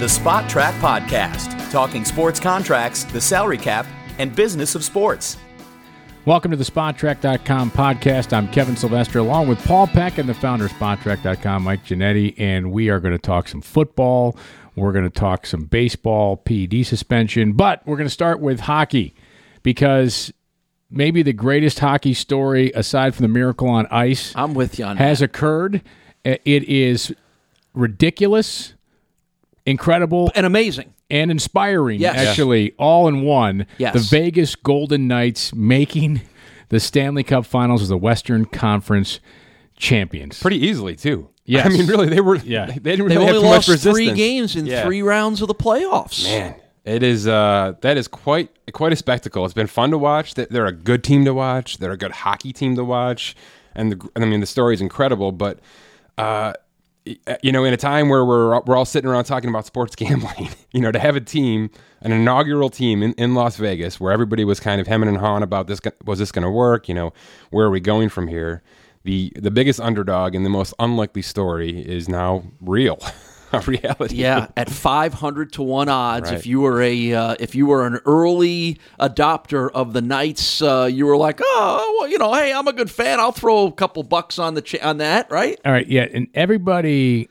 [0.00, 3.84] The Spotrac Podcast, talking sports contracts, the salary cap,
[4.16, 5.36] and business of sports.
[6.24, 8.32] Welcome to the Spotrac.com podcast.
[8.32, 12.72] I'm Kevin Sylvester along with Paul Peck and the founder of Spotrac.com, Mike Ginnitti, and
[12.72, 14.38] we are going to talk some football.
[14.74, 19.14] We're going to talk some baseball, PED suspension, but we're going to start with hockey
[19.62, 20.32] because
[20.90, 24.96] maybe the greatest hockey story aside from the miracle on ice I'm with you on
[24.96, 25.26] has that.
[25.26, 25.82] occurred.
[26.24, 27.14] It is
[27.74, 28.72] ridiculous,
[29.66, 30.92] incredible, and amazing.
[31.10, 32.16] and inspiring, Yes.
[32.18, 33.66] actually, all in one.
[33.78, 33.94] Yes.
[33.94, 36.22] The Vegas Golden Knights making
[36.68, 39.20] the Stanley Cup Finals as the Western Conference
[39.76, 40.38] champions.
[40.40, 41.28] pretty easily too.
[41.46, 42.36] yeah I mean, really, they were.
[42.36, 42.66] Yeah.
[42.66, 43.96] they didn't They really have only too much lost resistance.
[43.96, 44.84] three games in Yeah.
[44.84, 46.24] three rounds of the playoffs.
[46.24, 47.26] Man, it is.
[47.26, 49.44] Uh, that is quite quite a spectacle.
[49.44, 50.34] It's been fun to watch.
[50.34, 51.78] They- They're a good team to watch.
[51.78, 53.34] They're a good hockey team to watch,
[53.74, 55.32] and the, I mean, the story is incredible.
[55.32, 55.58] But
[56.18, 56.54] uh, y-
[57.26, 59.96] Uh, you know, in a time where we're we're all sitting around talking about sports
[59.96, 64.12] gambling, you know, to have a team, an inaugural team in, in Las Vegas, where
[64.12, 66.88] everybody was kind of hemming and hawing about this, was this going to work?
[66.88, 67.12] You know,
[67.50, 68.62] where are we going from here?
[69.04, 72.98] The the biggest underdog and the most unlikely story is now real,
[73.66, 74.16] reality.
[74.16, 76.30] Yeah, at five hundred to one odds.
[76.30, 76.38] Right.
[76.38, 80.88] If you were a uh, if you were an early adopter of the Knights, uh,
[80.90, 83.20] you were like, oh, well, you know, hey, I'm a good fan.
[83.20, 85.58] I'll throw a couple bucks on the ch- on that, right?
[85.64, 87.28] All right, yeah, and everybody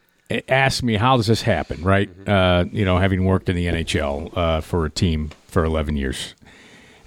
[0.48, 2.10] asked me how does this happen, right?
[2.28, 6.36] Uh, you know, having worked in the NHL uh, for a team for 11 years,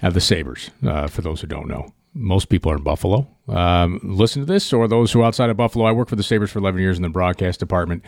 [0.01, 0.71] uh, the Sabres.
[0.85, 3.27] Uh, for those who don't know, most people are in Buffalo.
[3.47, 5.85] Um, listen to this, or those who are outside of Buffalo.
[5.85, 8.03] I worked for the Sabres for 11 years in the broadcast department,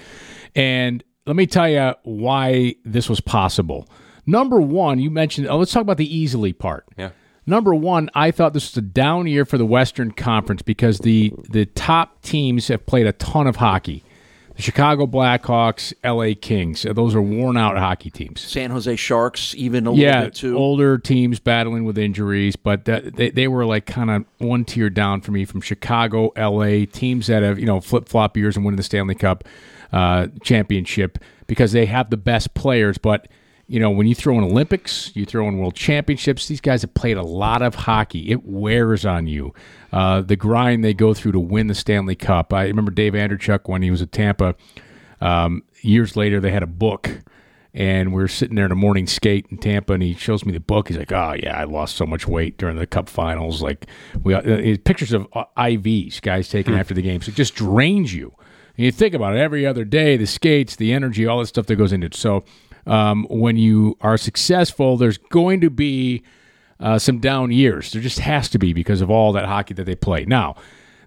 [0.56, 3.88] and let me tell you why this was possible.
[4.26, 5.48] Number one, you mentioned.
[5.48, 6.86] Oh, let's talk about the easily part.
[6.98, 7.10] Yeah.
[7.48, 11.34] Number one, I thought this was a down year for the Western Conference because the
[11.50, 14.04] the top teams have played a ton of hockey.
[14.56, 16.34] The Chicago Blackhawks, L.A.
[16.34, 18.40] Kings, uh, those are worn out hockey teams.
[18.40, 20.58] San Jose Sharks, even a little bit too.
[20.58, 24.90] older teams battling with injuries, but that, they they were like kind of one tier
[24.90, 26.86] down for me from Chicago, L.A.
[26.86, 29.44] teams that have you know flip flop years and winning the Stanley Cup
[29.92, 33.28] uh, championship because they have the best players, but.
[33.68, 36.94] You know, when you throw in Olympics, you throw in World Championships, these guys have
[36.94, 38.30] played a lot of hockey.
[38.30, 39.54] It wears on you.
[39.92, 42.54] Uh, the grind they go through to win the Stanley Cup.
[42.54, 44.56] I remember Dave Andreychuk when he was at Tampa.
[45.20, 47.24] Um, years later, they had a book
[47.76, 50.54] and we are sitting there in a morning skate in Tampa, and he shows me
[50.54, 50.88] the book.
[50.88, 53.86] He's like, "Oh yeah, I lost so much weight during the Cup Finals." Like
[54.24, 57.28] we uh, uh, pictures of uh, IVs, guys taking after the games.
[57.28, 58.34] It just drains you.
[58.78, 61.66] And you think about it every other day, the skates, the energy, all that stuff
[61.66, 62.16] that goes into it.
[62.16, 62.46] So
[62.86, 66.24] um, when you are successful, there's going to be
[66.80, 67.92] uh, some down years.
[67.92, 70.26] There just has to be because of all that hockey that they play.
[70.26, 70.56] Now,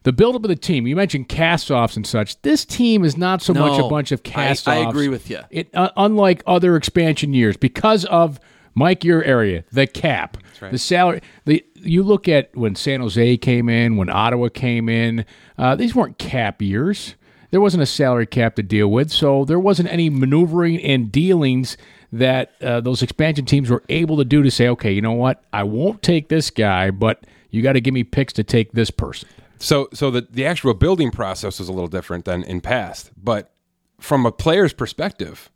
[0.04, 0.86] the buildup of the team.
[0.86, 2.40] You mentioned cast-offs and such.
[2.42, 4.68] This team is not so much a bunch of I- cast-offs.
[4.68, 5.40] I agree with you.
[5.50, 8.40] It uh, unlike other expansion years because of
[8.74, 10.38] Mike your area, the cap,
[10.70, 11.20] the salary.
[11.44, 15.24] The you look at when San Jose came in, when Ottawa came in.
[15.56, 17.16] Uh, these weren't cap years.
[17.50, 21.76] There wasn't a salary cap to deal with, so there wasn't any maneuvering and dealings
[22.12, 25.42] that uh, those expansion teams were able to do to say, okay, you know what,
[25.52, 28.90] I won't take this guy, but you got to give me picks to take this
[28.90, 29.28] person.
[29.58, 33.52] So, so the the actual building process was a little different than in past, but
[34.00, 35.50] from a player's perspective,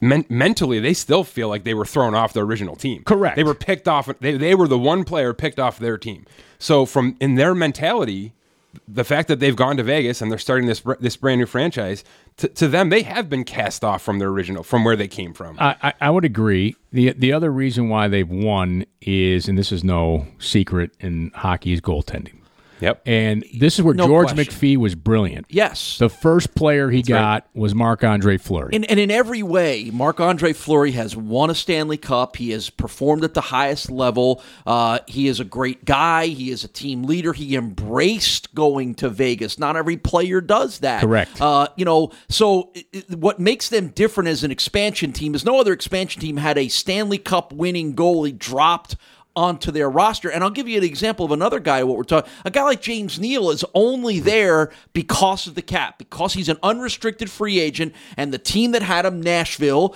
[0.00, 3.02] men- mentally they still feel like they were thrown off their original team.
[3.04, 3.36] Correct.
[3.36, 4.10] They were picked off.
[4.20, 6.26] They they were the one player picked off their team.
[6.58, 8.34] So, from in their mentality,
[8.88, 12.04] the fact that they've gone to Vegas and they're starting this this brand new franchise,
[12.38, 15.32] to, to them they have been cast off from their original, from where they came
[15.34, 15.56] from.
[15.58, 16.76] I, I, I would agree.
[16.90, 21.72] the The other reason why they've won is, and this is no secret in hockey,
[21.72, 22.41] is goaltending.
[22.82, 23.00] Yep.
[23.06, 24.52] And this is where No George question.
[24.54, 25.46] McPhee was brilliant.
[25.48, 28.74] yes, The first player he got was Marc Andre Fleury.
[28.74, 32.36] And, and in every way, Marc Andre Fleury has won a Stanley Cup.
[32.36, 34.42] He has performed at the highest level.
[34.66, 36.26] Uh, he is a great guy.
[36.26, 37.32] He is a team leader.
[37.32, 39.58] He embraced going to Vegas.
[39.58, 41.00] Not every player does that.
[41.02, 41.40] Correct.
[41.40, 45.44] Uh, you know, so it- it- what makes them different as an expansion team is
[45.44, 48.96] no other expansion team had a Stanley Cup winning goalie dropped
[49.34, 50.30] onto their roster.
[50.30, 52.82] And I'll give you an example of another guy, what we're talking a guy like
[52.82, 57.94] James Neal is only there because of the cap, because he's an unrestricted free agent,
[58.16, 59.94] and the team that had him, Nashville,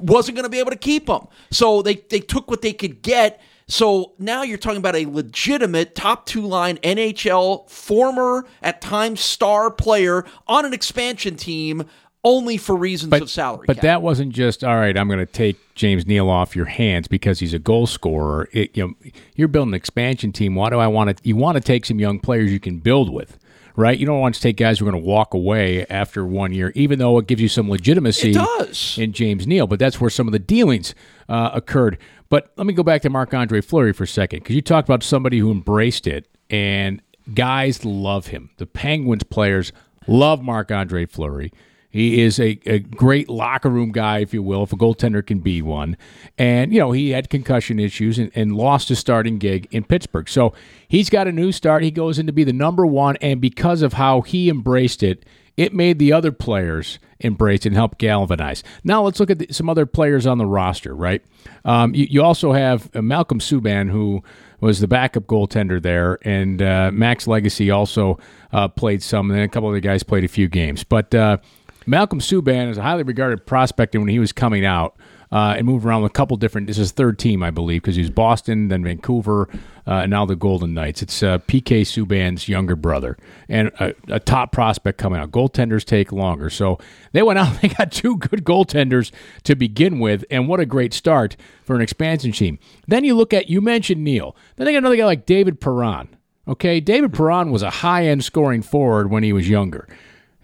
[0.00, 1.26] wasn't going to be able to keep him.
[1.50, 3.40] So they, they took what they could get.
[3.68, 9.70] So now you're talking about a legitimate top two line NHL former at times star
[9.70, 11.84] player on an expansion team
[12.24, 13.64] only for reasons of salary.
[13.66, 13.82] But cap.
[13.82, 14.96] that wasn't just all right.
[14.96, 18.48] I'm going to take James Neal off your hands because he's a goal scorer.
[18.52, 20.54] It, you know, you're building an expansion team.
[20.54, 21.28] Why do I want to?
[21.28, 23.38] You want to take some young players you can build with,
[23.74, 23.98] right?
[23.98, 26.72] You don't want to take guys who are going to walk away after one year,
[26.74, 28.96] even though it gives you some legitimacy It does.
[28.98, 29.66] in James Neal.
[29.66, 30.94] But that's where some of the dealings
[31.28, 31.98] uh, occurred.
[32.28, 34.88] But let me go back to Marc Andre Fleury for a second because you talked
[34.88, 37.02] about somebody who embraced it, and
[37.34, 38.50] guys love him.
[38.58, 39.72] The Penguins players
[40.06, 41.52] love Marc Andre Fleury.
[41.92, 45.40] He is a, a great locker room guy, if you will, if a goaltender can
[45.40, 45.98] be one.
[46.38, 50.28] And, you know, he had concussion issues and, and lost his starting gig in Pittsburgh.
[50.28, 50.54] So
[50.88, 51.82] he's got a new start.
[51.82, 53.16] He goes in to be the number one.
[53.20, 55.26] And because of how he embraced it,
[55.58, 58.64] it made the other players embrace and help galvanize.
[58.84, 61.22] Now let's look at the, some other players on the roster, right?
[61.66, 64.22] Um, you, you also have uh, Malcolm Subban, who
[64.60, 68.18] was the backup goaltender there, and uh, Max Lagace also
[68.52, 70.84] uh, played some, and then a couple other guys played a few games.
[70.84, 71.38] But uh,
[71.86, 74.96] Malcolm Subban is a highly regarded prospect, and when he was coming out,
[75.32, 76.66] uh, and moved around with a couple different.
[76.66, 79.48] This is third team, I believe, because he was Boston, then Vancouver,
[79.86, 81.00] uh, and now the Golden Knights.
[81.00, 83.16] It's uh, PK Subban's younger brother,
[83.48, 85.30] and a, a, top prospect coming out.
[85.30, 86.78] Goaltenders take longer, so
[87.12, 87.52] they went out.
[87.62, 89.12] They got two good goaltenders
[89.44, 92.58] to begin with, and what a great start for an expansion team.
[92.88, 94.36] Then you look at you mentioned Neal.
[94.56, 96.08] Then they got another guy like David Perron.
[96.46, 99.88] Okay, David Perron was a high end scoring forward when he was younger.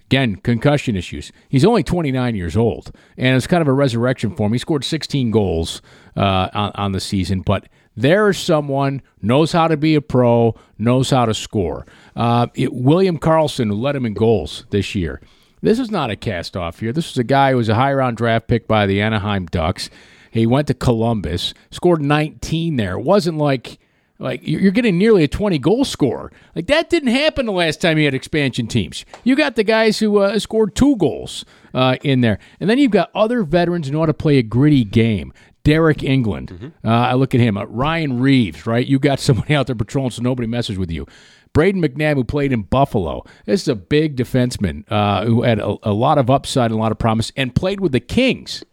[0.09, 1.33] Again, concussion issues.
[1.51, 4.55] He's only 29 years old, and it's kind of a resurrection for him.
[4.55, 5.83] He scored 16 goals
[6.17, 10.55] uh, on, on the season, but there is someone knows how to be a pro,
[10.79, 11.85] knows how to score.
[12.17, 15.21] Uh, it, William Karlsson led him in goals this year.
[15.61, 16.93] This is not a cast off here.
[16.93, 19.91] This is a guy who was a high round draft pick by the Anaheim Ducks.
[20.31, 22.95] He went to Columbus, scored 19 there.
[22.99, 23.79] It wasn't like
[24.19, 26.33] like you're getting nearly a 20 goal scorer.
[26.55, 29.05] Like that didn't happen the last time you had expansion teams.
[29.25, 32.91] You got the guys who uh, scored two goals uh, in there, and then you've
[32.91, 35.33] got other veterans who know how to play a gritty game.
[35.65, 36.89] Deryk Engelland, mm-hmm.
[36.89, 37.59] uh, I look at him.
[37.59, 38.87] Uh, Ryan Reaves, right?
[38.87, 41.07] You got somebody out there patrolling, so nobody messes with you.
[41.53, 45.77] Brayden McNabb, who played in Buffalo, this is a big defenseman uh, who had a,
[45.83, 48.65] a lot of upside and a lot of promise, and played with the Kings.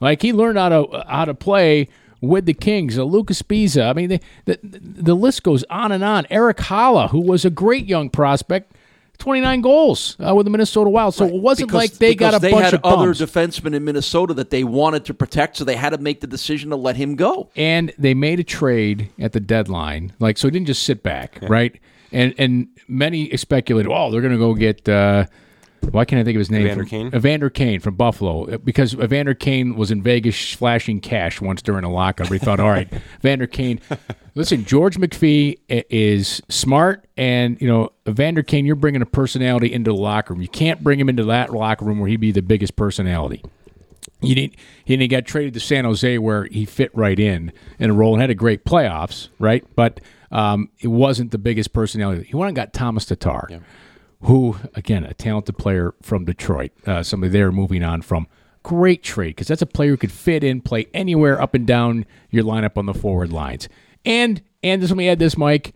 [0.00, 1.88] Like he learned how to how to play
[2.22, 3.90] with the Kings, uh, Lucas Sbisa.
[3.90, 6.26] I mean, the, the, the list goes on and on.
[6.30, 8.72] Erik Haula, who was a great young prospect,
[9.18, 11.14] 29 goals uh, with the Minnesota Wild.
[11.14, 11.34] So right.
[11.34, 13.20] it wasn't because, like they got a they bunch had of other bums.
[13.20, 16.70] defensemen in Minnesota that they wanted to protect, so they had to make the decision
[16.70, 17.50] to let him go.
[17.56, 21.38] And they made a trade at the deadline, like so he didn't just sit back,
[21.42, 21.48] yeah.
[21.50, 21.80] right?
[22.12, 24.88] And and many speculated, oh, they're going to go get.
[24.88, 25.26] Uh,
[25.90, 26.66] why can't I think of his name?
[26.66, 27.06] Evander Kane?
[27.14, 28.46] Evander Kane from Buffalo.
[28.46, 32.28] Uh, because Evander Kane was in Vegas flashing cash once during a lockup.
[32.28, 32.88] He thought, all right,
[33.18, 33.80] Evander Kane.
[34.34, 39.90] Listen, George McPhee is smart, and, you know, Evander Kane, you're bringing a personality into
[39.90, 40.40] the locker room.
[40.40, 43.42] You can't bring him into that locker room where he'd be the biggest personality.
[44.20, 47.90] You need, he didn't get traded to San Jose where he fit right in in
[47.90, 49.64] a role and had a great playoffs, right?
[49.74, 50.00] But
[50.30, 52.22] um, it wasn't the biggest personality.
[52.22, 53.48] He went and got Tomas Tatar.
[53.50, 53.58] Yeah
[54.22, 58.26] who, again, a talented player from Detroit, uh, somebody they're moving on from.
[58.62, 62.06] Great trade because that's a player who could fit in, play anywhere up and down
[62.30, 63.68] your lineup on the forward lines.
[64.04, 65.74] And and just let me add this, Mike.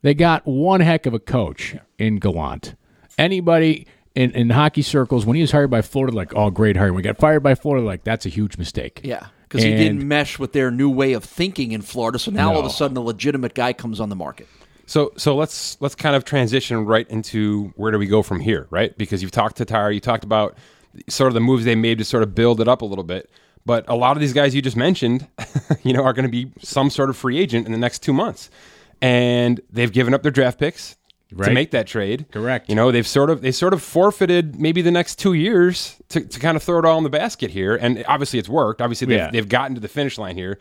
[0.00, 2.74] They got one heck of a coach in Gallant.
[3.18, 6.92] Anybody in, in hockey circles, when he was hired by Florida, like, oh, great hire.
[6.92, 9.02] When he got fired by Florida, like, that's a huge mistake.
[9.04, 12.18] Yeah because he didn't mesh with their new way of thinking in Florida.
[12.18, 12.54] So now no.
[12.54, 14.48] all of a sudden, a legitimate guy comes on the market.
[14.86, 18.66] So so let's let's kind of transition right into where do we go from here,
[18.70, 18.96] right?
[18.96, 20.56] Because you've talked to Tyre, you talked about
[21.08, 23.30] sort of the moves they made to sort of build it up a little bit.
[23.64, 25.28] But a lot of these guys you just mentioned,
[25.82, 28.12] you know, are going to be some sort of free agent in the next two
[28.12, 28.50] months,
[29.00, 30.96] and they've given up their draft picks
[31.34, 31.48] right.
[31.48, 32.26] to make that trade.
[32.30, 32.68] Correct.
[32.68, 36.20] You know, they've sort of they sort of forfeited maybe the next two years to,
[36.20, 38.80] to kind of throw it all in the basket here, and obviously it's worked.
[38.80, 39.30] Obviously they've, yeah.
[39.30, 40.58] they've gotten to the finish line here.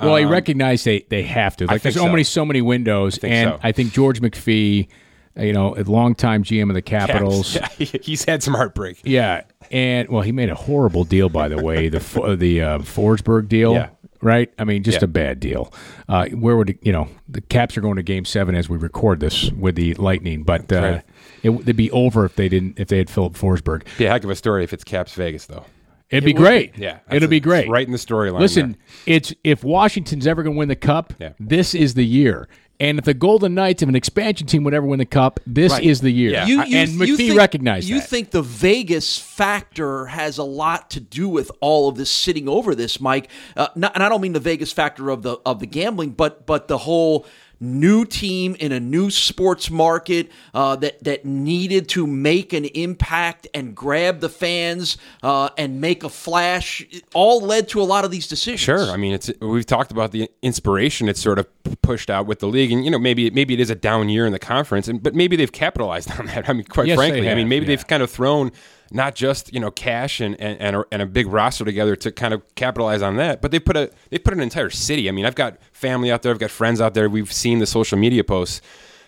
[0.00, 1.66] Well, um, I recognize they, they have to.
[1.66, 2.06] Like, there's so.
[2.06, 3.60] only so many windows, I and so.
[3.62, 4.88] I think George McPhee,
[5.36, 9.00] you know, a longtime GM of the Capitals, he's had some heartbreak.
[9.02, 11.98] Yeah, and well, he made a horrible deal, by the way, the
[12.38, 13.72] the uh, Forsberg deal.
[13.74, 13.90] Yeah.
[14.20, 15.04] Right, I mean, just yeah.
[15.04, 15.72] a bad deal.
[16.08, 18.76] Uh, where would it, you know the Caps are going to Game Seven as we
[18.76, 21.02] record this with the Lightning, but uh, right.
[21.44, 23.84] it, would be over if they didn't if they had Filip Forsberg.
[23.96, 25.64] Be a heck of a story if it's Caps Vegas though.
[26.10, 26.74] It'd be great.
[26.74, 26.82] Be.
[26.82, 27.68] Yeah, it'll be great.
[27.68, 28.40] Right in the storyline.
[28.40, 29.16] Listen, there.
[29.16, 31.32] it's if Washington's ever going to win the cup, yeah.
[31.38, 32.48] this is the year.
[32.80, 35.72] And if the Golden Knights, of an expansion team would ever win the cup, this
[35.72, 35.82] right.
[35.82, 36.30] is the year.
[36.30, 36.46] Yeah.
[36.46, 38.08] You, you, and McPhee think, recognized You that.
[38.08, 42.76] think the Vegas factor has a lot to do with all of this sitting over
[42.76, 43.28] this, Mike?
[43.56, 46.46] Uh, not, and I don't mean the Vegas factor of the of the gambling, but
[46.46, 47.26] but the whole
[47.60, 53.46] new team in a new sports market uh, that that needed to make an impact
[53.54, 56.80] and grab the fans uh, and make a flash.
[56.90, 58.60] It all led to a lot of these decisions.
[58.60, 58.90] Sure.
[58.90, 61.46] I mean, it's we've talked about the inspiration it's sort of
[61.82, 64.26] pushed out with the league, and you know maybe maybe it is a down year
[64.26, 66.48] in the conference, and but maybe they've capitalized on that.
[66.48, 67.76] I mean, quite Yes, frankly, I mean maybe yeah.
[67.76, 68.52] they've kind of thrown
[68.90, 72.10] not just you know cash and and, and, a, and a big roster together to
[72.12, 75.08] kind of capitalize on that, but they put a they put an entire city.
[75.08, 77.08] I mean, I've got family out there, I've got friends out there.
[77.08, 78.60] We've seen the social media posts.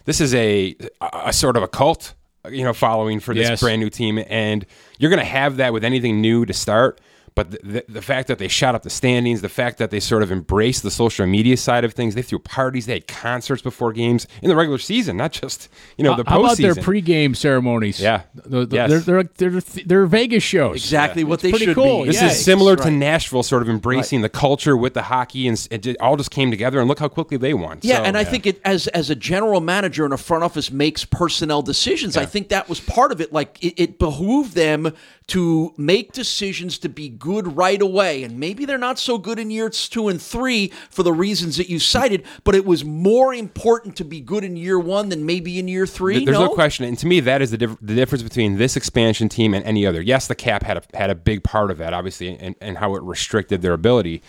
[0.05, 2.15] This is a a, a sort of a cult,
[2.51, 3.61] you know, following for this Yes.
[3.61, 4.65] brand new team, and
[4.99, 7.01] you're going to have that with anything new to start.
[7.35, 10.01] But the, the, the fact that they shot up the standings, the fact that they
[10.01, 13.63] sort of embraced the social media side of things, they threw parties, they had concerts
[13.63, 17.37] before games in the regular season, not just you know the How about their pregame
[17.37, 18.01] ceremonies?
[18.01, 18.23] Yeah.
[18.35, 19.05] The- the- Yes.
[19.05, 20.77] they're, they're they're they're Vegas shows.
[20.77, 22.03] Exactly what It's they pretty should cool.
[22.03, 22.09] be.
[22.09, 22.91] This Yeah, is similar to.
[22.91, 26.51] Nashville, sort of embracing the culture with the hockey, and it just, all just came
[26.51, 26.81] together.
[26.81, 27.79] And look how quickly they won.
[27.83, 30.71] Yeah, So- and I think it as as a general manager and a front office
[30.71, 32.17] makes personnel decisions.
[32.17, 33.33] I think that was part of it.
[33.33, 34.93] Like it, it behooved them
[35.31, 39.49] to make decisions to be good right away, and maybe they're not so good in
[39.49, 42.25] years two and three for the reasons that you cited.
[42.43, 45.87] But it was more important to be good in year one than maybe in year
[45.87, 46.25] three.
[46.25, 46.47] There's no?
[46.47, 49.55] no question, and to me, that is the, diff- the difference between this expansion team
[49.55, 50.03] and any other.
[50.03, 52.97] Yes, the cap had a had a big part of that, obviously, and, and how
[52.97, 54.23] it restricted their ability.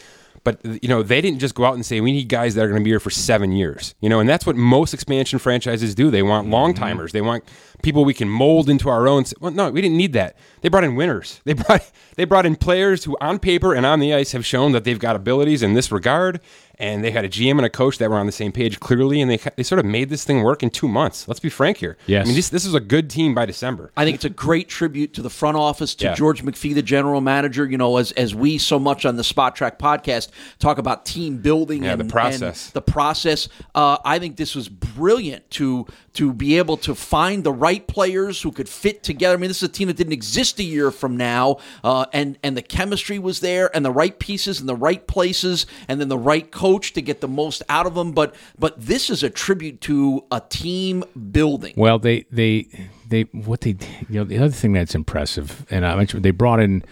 [0.44, 2.68] But you know, they didn't just go out and say we need guys that are
[2.68, 3.94] going to be here for seven years.
[4.02, 6.10] You know, and that's what most expansion franchises do.
[6.10, 6.84] They want long mm-hmm.
[6.84, 7.12] timers.
[7.12, 7.44] They want
[7.84, 9.26] people we can mold into our own.
[9.40, 10.36] Well, no, we didn't need that.
[10.62, 11.42] They brought in winners.
[11.44, 14.72] They brought they brought in players who, on paper and on the ice, have shown
[14.72, 16.42] that they've got abilities in this regard.
[16.82, 19.22] And they had a GM and a coach that were on the same page clearly,
[19.22, 21.28] and they they sort of made this thing work in two months.
[21.28, 21.96] Let's be frank here.
[22.08, 22.26] Yes.
[22.26, 23.92] I mean, this this is a good team by December.
[23.96, 26.16] I think it's a great tribute to the front office, to Yeah.
[26.16, 27.70] George McPhee, the general manager.
[27.70, 31.84] You know, as as we so much on the Spotrac podcast talk about team building
[31.84, 32.66] Yeah, and the process.
[32.66, 33.48] and the process.
[33.76, 38.42] Uh, I think this was brilliant to to be able to find the right players
[38.42, 39.36] who could fit together.
[39.36, 42.40] I mean, this is a team that didn't exist a year from now, uh, and
[42.44, 46.10] and the chemistry was there, and the right pieces in the right places, and then
[46.10, 48.12] the right coach to get the most out of them.
[48.12, 51.74] But but this is a tribute to a team building.
[51.78, 52.68] Well, they they
[53.08, 53.76] they what they
[54.10, 56.84] you know the other thing that's impressive, and I mentioned they brought in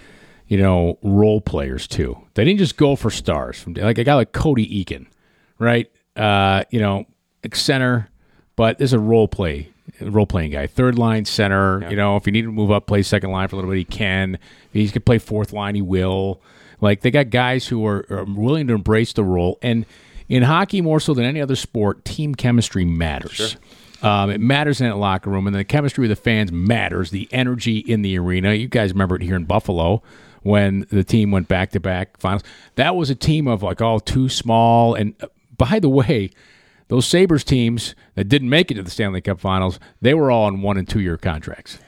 [0.47, 2.17] you know role players too.
[2.33, 5.07] They didn't just go for stars from like a guy like Cody Eakin,
[5.57, 5.91] right?
[6.15, 7.05] Uh, you know,
[7.53, 8.09] center,
[8.55, 9.69] but there's a role play
[10.01, 11.87] role playing guy, third line center.
[11.89, 13.77] You know, if you need to move up, play second line for a little bit,
[13.77, 14.35] he can.
[14.35, 16.41] If he can play fourth line, he will.
[16.81, 19.85] Like they got guys who are, are willing to embrace the role, and
[20.27, 23.57] in hockey more so than any other sport, team chemistry matters.
[24.01, 27.11] Um, it matters in that locker room, and the chemistry with the fans matters.
[27.11, 28.53] The energy in the arena.
[28.53, 30.01] You guys remember it here in Buffalo
[30.41, 32.43] when the team went back to back finals.
[32.75, 34.95] That was a team of like all too small.
[34.95, 36.31] And uh, by the way,
[36.87, 40.45] those Sabres teams that didn't make it to the Stanley Cup Finals, they were all
[40.45, 41.79] on one and two year contracts.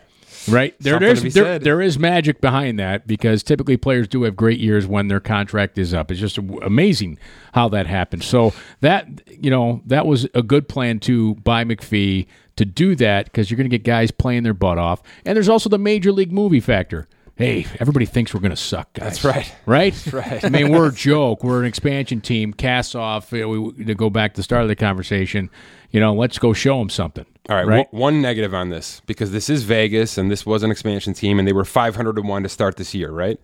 [0.48, 4.36] Right there, there, is, there, there is magic behind that because typically players do have
[4.36, 6.12] great years when their contract is up.
[6.12, 7.20] It's just amazing
[7.54, 8.26] how that happens.
[8.26, 13.26] So that you know that was a good plan to buy McPhee to do that
[13.26, 16.12] because you're going to get guys playing their butt off, and there's also the major
[16.12, 17.08] league movie factor.
[17.36, 19.22] Hey, everybody thinks we're going to suck, guys.
[19.22, 19.56] That's right.
[19.66, 19.94] Right?
[19.94, 20.46] That's right.
[20.46, 21.44] I mean, we're a joke.
[21.44, 22.54] We're an expansion team.
[22.54, 23.32] Cast off.
[23.32, 25.50] you know, we, to go back to the start of the conversation,
[25.92, 27.26] you know, let's go show them something.
[27.50, 27.88] All right, Right?
[27.92, 31.40] one- one negative on this because this is Vegas and this was an expansion team
[31.40, 33.40] and they were 500 to 1 to start this year, right?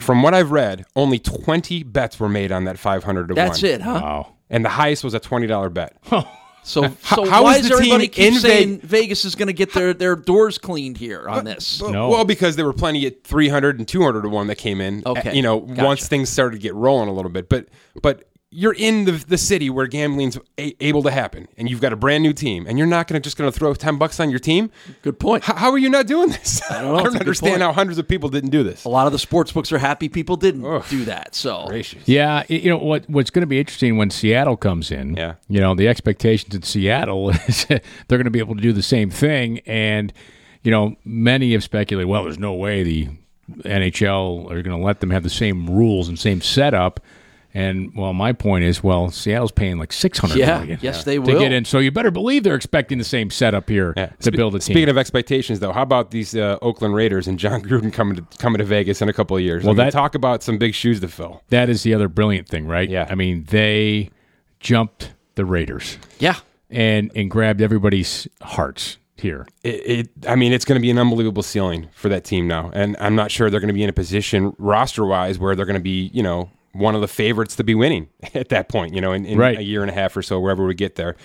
[0.00, 3.46] From what I've read, only 20 bets were made on that 500 to 1.
[3.46, 4.00] That's it, huh?
[4.02, 4.32] Wow.
[4.50, 5.96] And the highest was a $20 bet.
[6.68, 9.36] So, How- so how why is is the everybody team keep in saying Vegas is
[9.36, 11.80] going to get their, their doors cleaned here on this?
[11.80, 12.08] No.
[12.08, 15.04] Well, because there were plenty at 300 and 200 to 1 that came in.
[15.06, 15.84] Okay, You know, gotcha.
[15.84, 17.48] once things started to get rolling a little bit.
[17.48, 17.68] But
[18.02, 21.92] but you're in the, the city where gambling's a, able to happen and you've got
[21.92, 24.20] a brand new team and you're not going to just going to throw 10 bucks
[24.20, 24.70] on your team?
[25.02, 25.44] Good point.
[25.44, 26.62] How, how are you not doing this?
[26.70, 26.98] I don't know.
[27.06, 28.84] It's a good understand how hundreds of people didn't do this.
[28.84, 31.34] A lot of the sports books are happy people didn't do that.
[31.34, 32.06] So Gracious.
[32.06, 33.08] Yeah, you know what?
[33.08, 35.16] What's going to be interesting when Seattle comes in?
[35.16, 35.34] Yeah.
[35.48, 38.82] you know the expectations in Seattle is they're going to be able to do the
[38.82, 40.12] same thing, and
[40.62, 42.08] you know many have speculated.
[42.08, 43.08] Well, there's no way the
[43.60, 47.00] NHL are going to let them have the same rules and same setup.
[47.56, 51.18] And well, my point is, well, Seattle's paying like six hundred Yeah, million yes, they
[51.18, 51.64] will to get in.
[51.64, 54.06] So you better believe they're expecting the same setup here Yeah.
[54.08, 54.74] to Spe- build a team.
[54.74, 58.22] Speaking of expectations, though, how about these uh, Oakland Raiders and Jon Gruden coming to
[58.36, 59.64] coming to Vegas in a couple of years?
[59.64, 61.42] Well, I mean, that- talk about some big shoes to fill.
[61.48, 62.90] that is the other brilliant thing, right?
[62.90, 63.06] Yeah.
[63.08, 64.10] I mean, they
[64.60, 65.96] jumped the Raiders.
[66.18, 66.36] yeah,
[66.70, 69.46] and and grabbed everybody's hearts here.
[69.62, 72.70] It, it I mean, it's going to be an unbelievable ceiling for that team now,
[72.74, 75.64] and I'm not sure they're going to be in a position roster wise where they're
[75.66, 78.94] going to be, you know, one of the favorites to be winning at that point.
[78.94, 79.58] You know, in, in Right.
[79.58, 81.16] a year and a half or so, wherever we get there.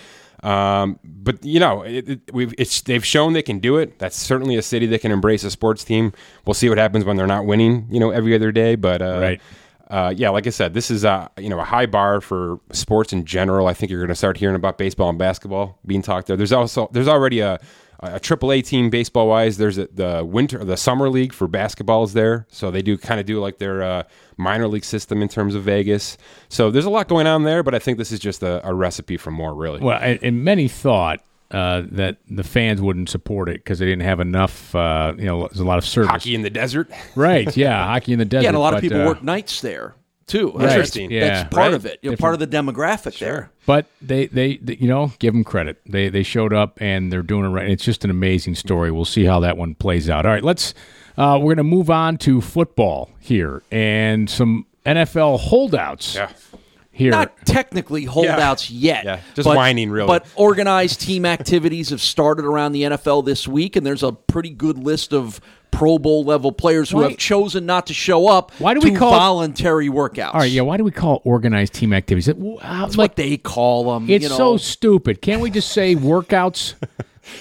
[0.42, 3.98] Um, but you know, it, it, we've it's they've shown they can do it.
[4.00, 6.12] That's certainly a city that can embrace a sports team.
[6.44, 7.86] We'll see what happens when they're not winning.
[7.90, 8.74] You know, every other day.
[8.74, 9.40] But uh, Right.
[9.88, 13.12] uh, yeah, like I said, this is a you know a high bar for sports
[13.12, 13.68] in general.
[13.68, 16.36] I think you're going to start hearing about baseball and basketball being talked there.
[16.36, 17.60] There's also there's already a
[18.02, 19.56] a triple A team baseball wise.
[19.56, 23.20] There's a, the winter the summer league for basketball is there, so they do kind
[23.20, 24.02] of do like their uh,
[24.36, 26.18] minor league system in terms of Vegas.
[26.48, 28.74] So there's a lot going on there, but I think this is just a, a
[28.74, 29.54] recipe for more.
[29.54, 31.20] Really, Well, and, and many thought
[31.52, 34.74] uh, that the fans wouldn't support it because they didn't have enough.
[34.74, 36.10] Uh, you know, there's a lot of service.
[36.10, 36.90] hockey in the desert.
[37.14, 37.56] Right?
[37.56, 38.42] Yeah, hockey in the desert.
[38.42, 39.94] Yeah, and a lot of people uh, work nights there
[40.32, 40.50] too.
[40.52, 40.68] Right.
[40.68, 41.20] That's, Yeah.
[41.20, 41.74] that's part Right.
[41.74, 41.98] of it.
[42.02, 43.50] You're part of the demographic there.
[43.66, 45.80] But they, they, they, you know, give them credit.
[45.86, 47.68] They, they showed up and they're doing it right.
[47.70, 48.90] It's just an amazing story.
[48.90, 50.26] We'll see how that one plays out.
[50.26, 50.74] All right, let's.
[51.16, 56.14] Uh, we're going to move on to football here and some NFL holdouts.
[56.14, 56.32] Yeah.
[56.94, 59.04] Here, Not technically holdouts yet.
[59.04, 60.06] Yeah, just whining, really.
[60.08, 64.50] But organized team activities have started around the NFL this week, and there's a pretty
[64.50, 65.40] good list of
[65.82, 68.88] Pro Bowl level players who Why- have chosen not to show up Why do to
[68.88, 70.32] we call it- voluntary workouts.
[70.32, 70.62] all right, yeah.
[70.62, 72.28] Why do we call it organized team activities?
[72.28, 74.08] It, how- uh, That's like what they call them.
[74.08, 74.36] it's you know.
[74.36, 75.20] so stupid.
[75.20, 76.74] Can't we just say workouts?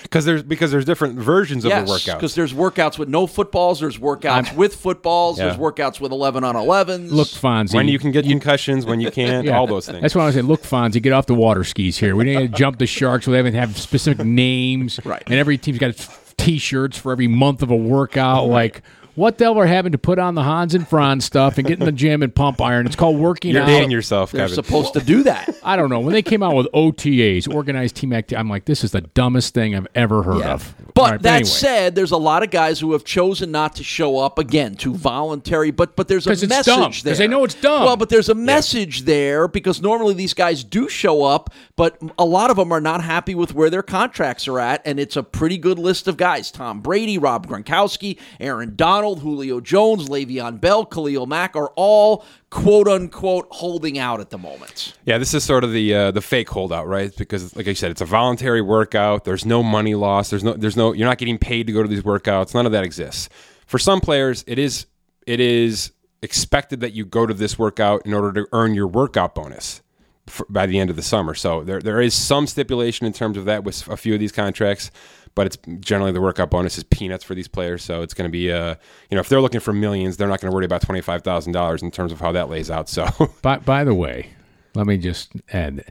[0.04, 2.20] Because there's because there's different versions of Yes, the workout.
[2.20, 5.46] because there's workouts with no footballs, there's workouts with footballs, Yeah.
[5.46, 7.12] there's workouts with 11 on 11s.
[7.12, 7.74] Look, Fonzie.
[7.76, 9.58] when you can get concussions, when you can't, Yeah.
[9.58, 10.02] all those things.
[10.02, 12.16] That's why I say, look, Fonzie, get off the water skis here.
[12.16, 13.28] We didn't jump the sharks.
[13.28, 15.00] We haven't have specific names.
[15.04, 15.24] Right.
[15.26, 15.96] And every team's got
[16.42, 18.48] T-shirts for every month of a workout.
[18.48, 18.82] Like,
[19.16, 21.80] what the hell are having to put on the Hans and Franz stuff and get
[21.80, 22.86] in the gym and pump iron?
[22.86, 23.68] It's called working You're out.
[23.68, 24.64] dating yourself, they're Kevin.
[24.64, 25.54] supposed to do that.
[25.64, 26.00] I don't know.
[26.00, 29.54] When they came out with OTAs, organized team activity, I'm like, this is the dumbest
[29.54, 30.74] thing I've ever heard of.
[30.94, 31.44] But All right, that anyway.
[31.46, 34.94] said, there's a lot of guys who have chosen not to show up again to
[34.94, 35.72] voluntary.
[35.72, 36.92] But but there's a 'Cause it's message dumb.
[37.04, 37.84] there 'Cause they know it's dumb.
[37.86, 42.26] Well, but there's a message there because normally these guys do show up, but a
[42.26, 45.24] lot of them are not happy with where their contracts are at, and it's a
[45.24, 50.86] pretty good list of guys: Tom Brady, Rob Gronkowski, Aaron Donald, Julio Jones, Le'Veon Bell,
[50.86, 54.94] Khalil Mack are all quote unquote holding out at the moment.
[55.06, 57.16] Yeah, this is sort of the uh, the fake holdout, right?
[57.16, 59.26] Because, like I said, it's a voluntary workout.
[59.26, 60.30] There's no money loss.
[60.30, 62.54] There's no there's no you're not getting paid to go to these workouts.
[62.54, 63.30] None of that exists.
[63.66, 64.86] For some players, it is
[65.26, 65.92] it is
[66.22, 69.82] expected that you go to this workout in order to earn your workout bonus
[70.28, 71.34] for, by the end of the summer.
[71.34, 74.32] So there there is some stipulation in terms of that with a few of these
[74.32, 74.92] contracts.
[75.34, 78.32] But it's generally the workout bonus is peanuts for these players, so it's going to
[78.32, 78.76] be, uh,
[79.10, 81.22] you know, if they're looking for millions, they're not going to worry about twenty five
[81.24, 82.90] thousand dollars in terms of how that lays out.
[82.90, 83.08] So,
[83.42, 84.32] By, by the way,
[84.76, 85.86] let me just add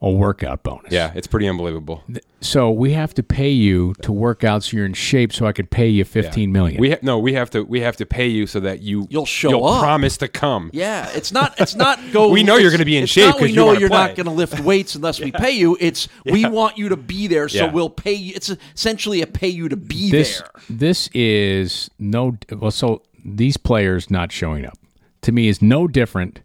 [0.00, 0.92] a workout bonus.
[0.92, 2.04] yeah, it's pretty unbelievable.
[2.40, 5.50] So we have to pay you to work out so you're in shape so I
[5.52, 6.80] could pay you fifteen million.
[6.80, 9.26] We ha- no, we have to we have to pay you so that you You'll
[9.26, 9.80] show you'll up.
[9.82, 10.70] promise to come.
[10.72, 11.60] Yeah, it's not.
[11.60, 12.28] It's not go.
[12.28, 13.98] We know you're gonna be in it's shape not 'cause we you know you're play.
[14.06, 15.76] not going to lift weights unless we pay you.
[15.80, 17.72] It's we want you to be there, so Yeah.
[17.72, 18.34] we'll pay you.
[18.36, 20.50] It's essentially a pay you to be this there.
[20.70, 22.70] this is no well.
[22.70, 24.78] So these players not showing up
[25.22, 26.38] to me is no different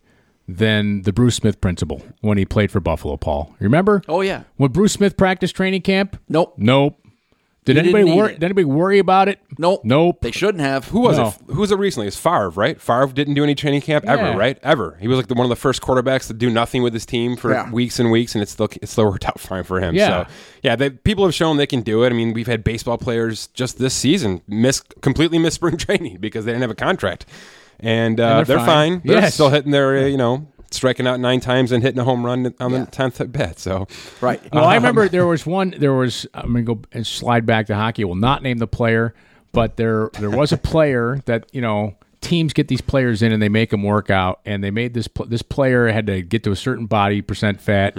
[0.48, 3.18] than the Bruce Smith principle when he played for Buffalo.
[3.18, 4.02] Paul, remember?
[4.08, 4.44] Oh yeah.
[4.58, 6.20] When Bruce Smith practiced training camp?
[6.28, 6.56] Nope.
[6.58, 7.00] Nope.
[7.66, 8.32] Did He anybody worry?
[8.34, 8.40] it.
[8.42, 9.40] Did anybody worry about it?
[9.58, 9.86] Nope.
[9.86, 10.18] Nope.
[10.20, 10.90] They shouldn't have.
[10.90, 11.28] Who was No.
[11.30, 11.36] it?
[11.48, 12.08] Who was it recently?
[12.08, 12.78] It's Favre, right?
[12.82, 14.60] Favre didn't do any training camp ever, right?
[14.64, 14.98] Ever.
[15.00, 17.38] He was like the, one of the first quarterbacks to do nothing with his team
[17.38, 17.72] for Yeah.
[17.72, 19.96] weeks and weeks, and it's still it still worked out fine for him.
[19.96, 20.26] Yeah.
[20.26, 22.08] So yeah, they, people have shown they can do it.
[22.10, 26.44] I mean, we've had baseball players just this season miss completely miss spring training because
[26.44, 27.26] they didn't have a contract,
[27.84, 29.00] and, uh, And they're they're, fine.
[29.00, 29.02] fine.
[29.06, 29.34] They're Yes.
[29.36, 32.52] still hitting their uh, you know striking out nine times and hitting a home run
[32.60, 32.80] on Yeah.
[32.80, 33.60] the tenth at bat.
[33.60, 33.88] So
[34.22, 34.42] Right.
[34.52, 35.76] Well, I remember there was one.
[35.78, 36.26] There was.
[36.34, 38.02] I'm going to go and slide back to hockey.
[38.04, 39.14] I will not name the player,
[39.52, 43.42] but there there was a player that you know teams get these players in and
[43.42, 46.42] they make them work out, and they made this pl- this player had to get
[46.44, 47.96] to a certain body percent fat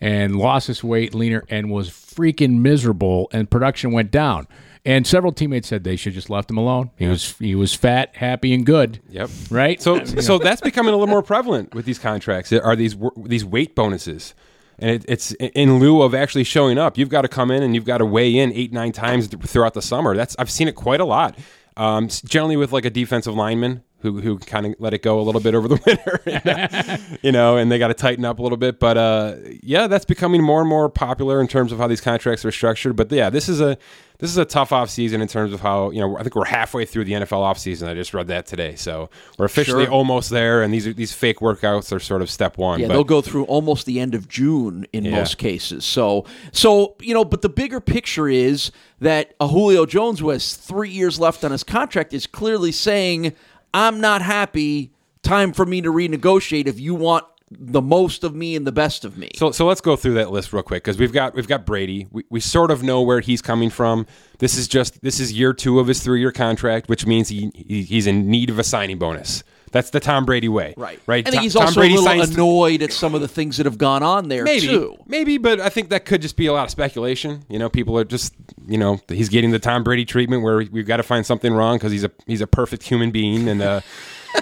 [0.00, 4.46] and lost his weight, leaner, and was freaking miserable, and production went down.
[4.84, 6.90] And several teammates said they should just left him alone.
[6.96, 9.00] He was he was fat, happy, and good.
[9.10, 9.30] Yep.
[9.50, 9.82] Right.
[9.82, 12.52] So so that's becoming a little more prevalent with these contracts.
[12.52, 14.34] Are these these weight bonuses?
[14.78, 16.96] And it, it's in lieu of actually showing up.
[16.96, 19.42] You've got to come in and you've got to weigh in eight nine times th-
[19.42, 20.16] throughout the summer.
[20.16, 21.36] That's I've seen it quite a lot.
[21.76, 25.22] Um, generally with like a defensive lineman who who kind of let it go a
[25.22, 28.58] little bit over the winter, you know, and they got to tighten up a little
[28.58, 28.78] bit.
[28.78, 32.44] But uh, yeah, that's becoming more and more popular in terms of how these contracts
[32.44, 32.96] are structured.
[32.96, 33.76] But yeah, this is a
[34.18, 36.44] this is a tough off season in terms of how you know I think we're
[36.44, 37.88] halfway through the NFL off season.
[37.88, 39.92] I just read that today, so we're officially Sure.
[39.92, 40.62] almost there.
[40.62, 42.80] And these are these fake workouts are sort of step one.
[42.80, 45.12] Yeah, but they'll go through almost the end of June in Yeah.
[45.12, 45.84] most cases.
[45.84, 50.54] So, so you know, but the bigger picture is that a Julio Jones, who has
[50.54, 53.32] three years left on his contract, is clearly saying,
[53.72, 54.90] "I'm not happy
[55.22, 59.04] time for me to renegotiate if you want the most of me and the best
[59.04, 59.30] of me.
[59.36, 62.06] So, so let's go through that list real quick because we've got we've got Brady.
[62.10, 64.06] We, we sort of know where he's coming from.
[64.38, 67.50] This is just this is year two of his three year contract, which means he,
[67.54, 69.42] he he's in need of a signing bonus.
[69.70, 70.98] That's the Tom Brady way, Right.
[71.06, 71.26] Right.
[71.26, 73.58] I think Tom- he's Tom also Brady a little annoyed at some of the things
[73.58, 74.96] that have gone on there Maybe, too.
[75.06, 77.44] maybe, but I think that could just be a lot of speculation.
[77.50, 78.34] You know, people are just,
[78.66, 81.76] you know, he's getting the Tom Brady treatment where we've got to find something wrong
[81.76, 83.80] because he's a he's a perfect human being, and uh,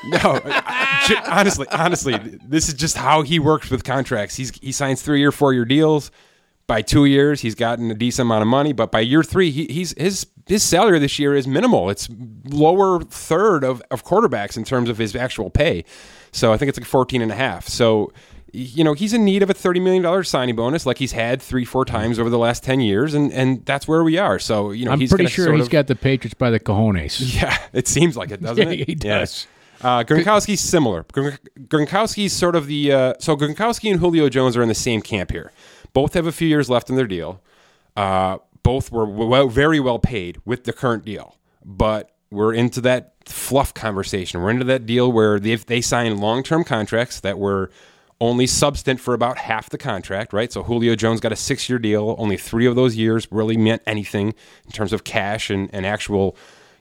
[0.05, 0.63] no, I-
[1.25, 4.37] I- honestly, honestly, this is just how he works with contracts.
[4.37, 6.11] He's he signs three or four year deals.
[6.69, 9.67] By two years, he's gotten a decent amount of money, but by year three, he,
[9.67, 11.91] he's his his salary this year is minimal.
[11.91, 12.09] It's
[12.45, 15.85] lower third of, of quarterbacks in terms of his actual pay.
[16.33, 17.69] So I think it's like 14 and a half.
[17.69, 18.13] So
[18.53, 21.65] you know, he's in need of a $30 million signing bonus like he's had three,
[21.67, 23.13] four times over the last 10 years.
[23.13, 24.39] And, and that's where we are.
[24.39, 27.21] So, you know, I'm he's pretty sure he's of- got the Patriots by the cojones.
[27.43, 28.87] Yeah, it seems like it, doesn't Yeah, it?
[28.89, 29.47] he does.
[29.87, 31.05] Uh, Gronkowski's similar.
[31.05, 35.01] Gron- Gronkowski's sort of the uh, so Gronkowski and Julio Jones are in the same
[35.01, 35.53] camp here.
[35.93, 37.41] Both have a few years left in their deal.
[37.95, 43.15] Uh, both were well, very well paid with the current deal, but we're into that
[43.27, 44.43] fluff conversation.
[44.43, 47.71] We're into that deal where they they signed long term contracts that were
[48.21, 50.51] only substant for about half the contract, right?
[50.51, 52.17] So Julio Jones got a six year deal.
[52.19, 56.37] Only three of those years really meant anything in terms of cash and, and actual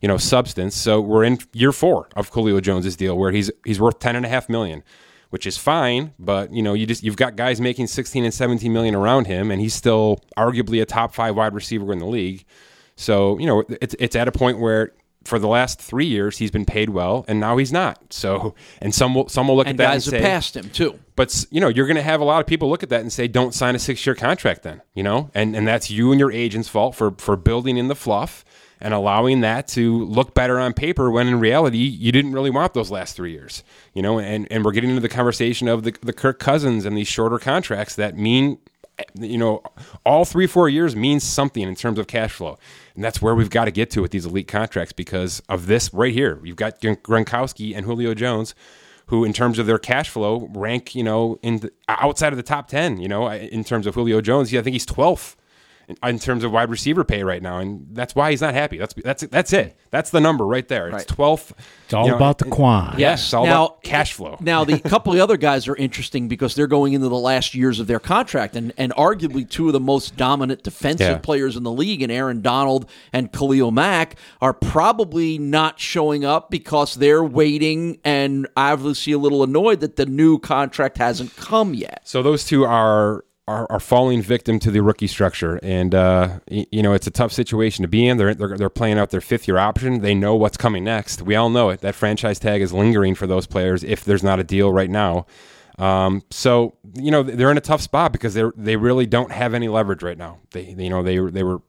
[0.05, 0.75] you know substance.
[0.75, 4.23] So we're in year four of Julio Jones's deal where he's he's worth ten and
[4.23, 4.83] a half million,
[5.31, 6.13] which is fine.
[6.19, 9.49] But you know you just you've got guys making sixteen and seventeen million around him,
[9.49, 12.45] and he's still arguably a top five wide receiver in the league.
[12.95, 14.93] So you know it's it's at a point where.
[15.23, 18.13] For the last three years, he's been paid well, and now he's not.
[18.13, 20.55] So, and some will some will look And at that guys and have say, passed
[20.55, 20.99] him too.
[21.15, 23.11] but you know, you're going to have a lot of people look at that and
[23.11, 26.31] say, "Don't sign a six-year contract." Then you know, and and that's you and your
[26.31, 28.45] agent's fault for for building in the fluff
[28.85, 32.75] and allowing that to look better on paper when in reality you didn't really want
[32.75, 33.63] those last three years.
[33.95, 36.95] You know, and and we're getting into the conversation of the the Kirk Cousins and
[36.95, 38.59] these shorter contracts that mean.
[39.19, 39.61] You know,
[40.05, 42.57] all three, four years means something in terms of cash flow.
[42.93, 45.93] And that's where we've got to get to with these elite contracts because of this
[45.93, 46.39] right here.
[46.45, 48.55] You've got Gronkowski and Julio Jones,
[49.07, 52.43] who in terms of their cash flow rank, you know, in the, outside of the
[52.43, 55.35] top 10, you know, in terms of Julio Jones, I think he's 12th
[55.87, 58.77] in, in terms of wide receiver pay right now and that's why he's not happy.
[58.77, 59.77] That's that's that's it.
[59.91, 60.87] That's the number right there.
[60.89, 61.07] It's Right.
[61.07, 61.51] 12th.
[61.85, 62.95] It's all you know, about the quan.
[62.97, 64.37] Yes, it's all Now- about cash flow.
[64.41, 67.79] Now, the couple of other guys are interesting because they're going into the last years
[67.79, 71.17] of their contract, and, and arguably two of the most dominant defensive Yeah.
[71.19, 76.51] players in the league, and Aaron Donald and Khalil Mack, are probably not showing up
[76.51, 82.01] because they're waiting and obviously a little annoyed that the new contract hasn't come yet.
[82.03, 86.65] So those two are are, are falling victim to the rookie structure, and uh, y-
[86.71, 88.17] you know it's a tough situation to be in.
[88.17, 90.01] They're, they're they're playing out their fifth year option.
[90.01, 91.21] They know what's coming next.
[91.21, 91.81] We all know it.
[91.81, 95.27] That franchise tag is lingering for those players if there's not a deal right now.
[95.77, 99.53] Um, so you know they're in a tough spot because they they really don't have
[99.53, 100.39] any leverage right now.
[100.51, 101.61] They you know they they were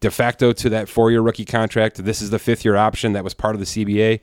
[0.00, 2.02] de facto to that four year rookie contract.
[2.04, 4.20] This is the fifth year option that was part of the CBA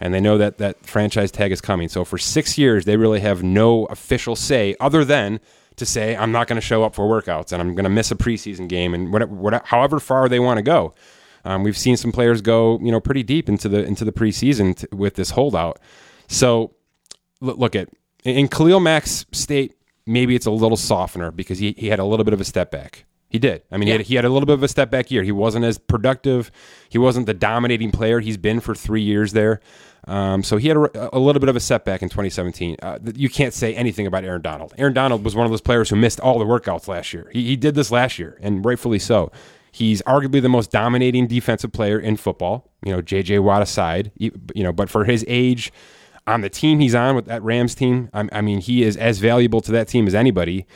[0.00, 1.88] and they know that that franchise tag is coming.
[1.88, 5.38] So for six years, they really have no official say other than
[5.82, 8.10] to say I'm not going to show up for workouts and I'm going to miss
[8.10, 10.94] a preseason game and whatever, whatever however far they want to go.
[11.44, 14.76] Um, we've seen some players go you know pretty deep into the into the preseason
[14.76, 15.78] t- with this holdout.
[16.28, 16.74] So
[17.40, 17.88] look, look at
[18.24, 19.74] in Khalil Mack's state,
[20.06, 22.70] maybe it's a little softener because he, he had a little bit of a step
[22.70, 23.04] back.
[23.28, 23.62] He did.
[23.72, 25.22] I mean, he, had, he had a little bit of a step back year.
[25.22, 26.52] He wasn't as productive.
[26.90, 29.60] He wasn't the dominating player he's been for three years there.
[30.08, 32.76] Um, so he had a, a little bit of a setback in 2017.
[32.82, 34.74] Uh, you can't say anything about Aaron Donald.
[34.76, 37.30] Aaron Donald was one of those players who missed all the workouts last year.
[37.32, 39.30] He, he did this last year, and rightfully so.
[39.70, 42.70] He's arguably the most dominating defensive player in football.
[42.84, 43.38] You know, J.J.
[43.38, 45.72] Watt aside, you know, but for his age,
[46.26, 49.18] on the team he's on with that Rams team, I, I mean, he is as
[49.18, 50.66] valuable to that team as anybody,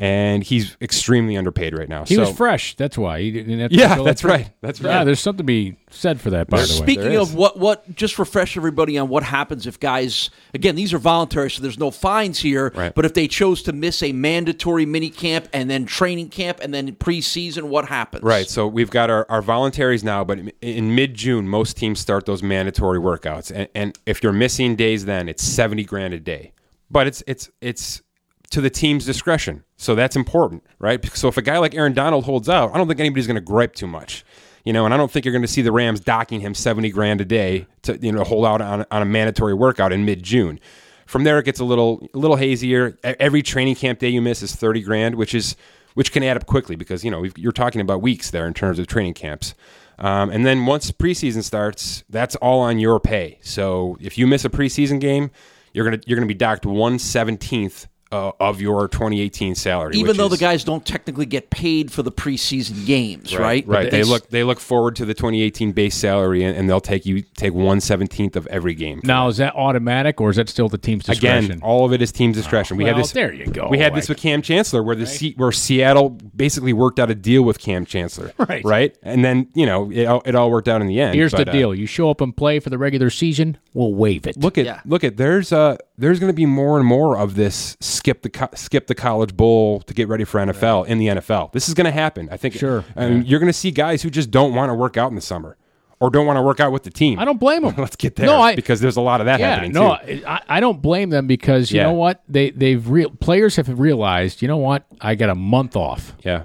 [0.00, 2.04] and he's extremely underpaid right now.
[2.04, 2.76] He so, was fresh.
[2.76, 3.20] That's why.
[3.20, 4.30] He didn't have to Yeah, that's up.
[4.30, 4.50] right.
[4.60, 4.90] That's right.
[4.90, 6.92] Yeah, there's something to be said for that, by the way.
[6.94, 10.98] Speaking of what, what just refresh everybody on what happens if guys again these are
[10.98, 12.72] voluntary, so there's no fines here.
[12.76, 12.94] Right.
[12.94, 16.72] But if they chose to miss a mandatory mini camp and then training camp and
[16.72, 18.22] then preseason, what happens?
[18.22, 18.48] Right.
[18.48, 22.24] So we've got our, our voluntaries now, but in- in mid June, most teams start
[22.24, 23.50] those mandatory workouts.
[23.52, 26.52] And, and if you're missing days, then it's 70 grand a day.
[26.90, 28.02] But it's, it's, it's
[28.50, 29.64] to the team's discretion.
[29.76, 31.04] So that's important, right?
[31.14, 33.40] So if a guy like Aaron Donald holds out, I don't think anybody's going to
[33.40, 34.24] gripe too much.
[34.64, 36.90] You know, and I don't think you're going to see the Rams docking him 70
[36.90, 40.22] grand a day to, you know, hold out on, on a mandatory workout in mid
[40.22, 40.60] June.
[41.06, 42.98] From there, it gets a little, a little hazier.
[43.02, 45.56] Every training camp day you miss is 30 grand, which is,
[45.94, 48.78] which can add up quickly because you know you're talking about weeks there in terms
[48.78, 49.54] of training camps.
[49.98, 53.38] Um, and then once preseason starts, that's all on your pay.
[53.42, 55.30] So if you miss a preseason game,
[55.72, 59.94] you're gonna you're gonna be docked one seventeenth uh, of your 2018 salary.
[59.96, 63.66] Even which though the guys don't technically get paid for the preseason games, right?
[63.66, 66.68] right, But they s- look they look forward to the 2018 base salary, and, and
[66.68, 69.00] they'll take you take one seventeenth of every game.
[69.04, 71.50] Now is that automatic or is that still the team's discretion?
[71.52, 72.76] Again, all of it is team discretion.
[72.76, 73.12] we well, had this.
[73.12, 73.68] there you go.
[73.68, 77.14] We had this with Kam Chancellor, where the Se- where Seattle basically worked out a
[77.14, 78.64] deal with Kam Chancellor, Right.
[78.64, 81.14] Right, and then you know it, all- it all worked out in the end.
[81.14, 83.94] Here's but, the uh, deal: you show up and play for the regular season, we'll
[83.94, 84.36] waive it.
[84.36, 84.80] look at Yeah.
[84.86, 88.30] look at there's uh there's going to be more and more of this skip the
[88.30, 91.52] co- skip the college bowl to get ready for NFL in the NFL.
[91.52, 92.28] This is going to happen.
[92.30, 92.54] I think.
[92.54, 92.84] Sure.
[92.96, 95.14] I mean, you're going to see guys who just don't want to work out in
[95.14, 95.56] the summer
[96.00, 97.18] or don't want to work out with the team.
[97.18, 97.74] I don't blame them.
[97.78, 99.90] Let's get there No, I, because there's a lot of that yeah, happening no.
[99.92, 101.84] I, I don't blame them because you Yeah.
[101.88, 104.40] know what they they've real players have realized.
[104.40, 104.86] You know what?
[105.00, 106.14] I got a month off.
[106.24, 106.42] Yeah.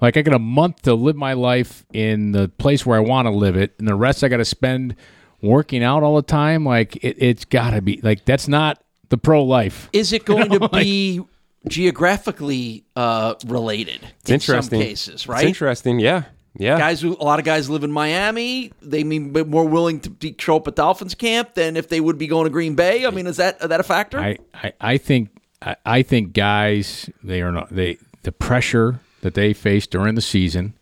[0.00, 3.26] Like I got a month to live my life in the place where I want
[3.26, 4.94] to live it, and the rest I got to spend
[5.40, 6.64] working out all the time.
[6.66, 9.88] Like it, it's got to be like that's not the pro life.
[9.92, 11.22] Is it going to be
[11.68, 14.78] geographically uh, related It's in interesting.
[14.80, 15.46] some cases, It's right?
[15.46, 16.00] interesting.
[16.00, 16.24] Yeah.
[16.58, 16.78] Yeah.
[16.78, 18.72] Guys, who, a lot of guys live in Miami.
[18.80, 22.16] They mean more willing to be, show up at Dolphins camp than if they would
[22.16, 23.04] be going to Green Bay.
[23.04, 24.18] I mean, is that that a factor?
[24.18, 25.28] I, I, I think
[25.60, 30.22] I, I think guys they are not they the pressure that they face during the
[30.22, 30.72] season,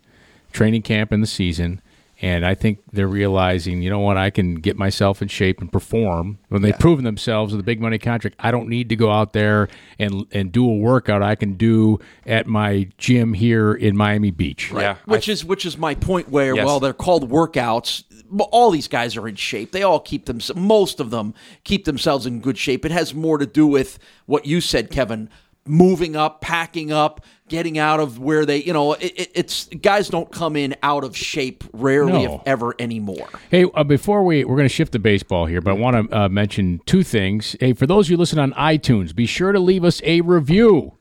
[0.53, 1.83] training camp in the season,
[2.25, 5.71] and I think they're realizing, you know what, I can get myself in shape and
[5.71, 8.35] perform when they've proven themselves with a big money contract.
[8.39, 11.99] I don't need to go out there and and do a workout I can do
[12.25, 14.73] at my gym here in Miami Beach.
[14.73, 14.97] Yeah.
[15.05, 16.31] which is which is my point.
[16.31, 16.65] Where Yes.
[16.65, 18.05] well, they're called workouts.
[18.51, 19.73] All these guys are in shape.
[19.73, 20.41] They all keep them.
[20.57, 22.87] Most of them keep themselves in good shape.
[22.87, 25.29] It has more to do with what you said, Kevin.
[25.67, 30.09] Moving up, packing up, getting out of where they, you know, it, it, it's guys
[30.09, 32.37] don't come in out of shape rarely, No.
[32.37, 33.29] if ever, anymore.
[33.51, 36.19] Hey, uh, before we we're going to shift to baseball here, but I want to
[36.19, 37.55] uh, mention two things.
[37.61, 40.93] Hey, for those of you listening on iTunes, be sure to leave us a review.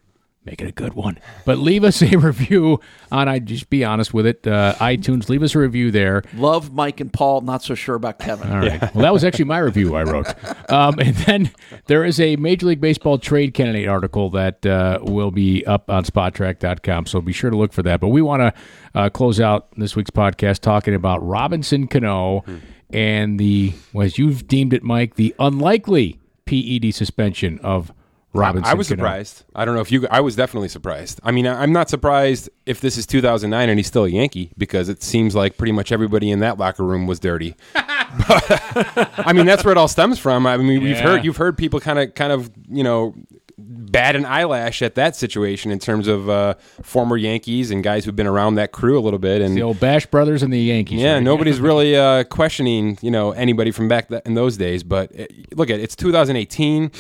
[0.46, 3.30] Make it a good one, but leave us a review on.
[3.30, 4.46] I just be honest with it.
[4.46, 6.22] Uh, iTunes, leave us a review there.
[6.36, 7.42] Love Mike and Paul.
[7.42, 8.52] Not so sure about Kevin.
[8.52, 8.82] All right.
[8.94, 10.28] Well, that was actually my review I wrote.
[10.70, 11.52] Um, and then
[11.86, 16.04] there is a Major League Baseball trade candidate article that uh, will be up on
[16.04, 17.06] spotrac.com.
[17.06, 18.02] So be sure to look for that.
[18.02, 18.54] But we want to
[19.00, 22.44] uh, close out this week's podcast talking about Robinson Cano
[22.92, 27.94] and the, well, as you've deemed it, Mike, the unlikely PED suspension of
[28.34, 28.98] Robinson I was Cano.
[29.02, 29.44] surprised.
[29.56, 30.08] I don't know if you.
[30.10, 31.20] I was definitely surprised.
[31.24, 34.52] I mean, I- I'm not surprised if this is 2009 and he's still a Yankee
[34.58, 37.56] because it seems like pretty much everybody in that locker room was dirty.
[37.76, 40.46] I mean, that's where it all stems from.
[40.46, 43.14] I mean, we've heard you've heard people kind of kind of you know
[43.58, 48.16] bat an eyelash at that situation in terms of uh, former Yankees and guys who've
[48.16, 51.00] been around that crew a little bit and The old Bash Brothers and the Yankees.
[51.02, 51.24] yeah, right?
[51.24, 54.84] nobody's really uh, questioning, you know, anybody from back th- in those days.
[54.84, 56.92] But uh, look at it's 2018.